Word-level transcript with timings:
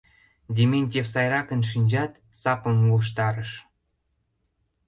Дементьев 0.55 1.07
сайракын 1.13 1.61
шинчат, 1.69 2.11
сапым 2.41 2.77
луштарыш. 2.89 3.51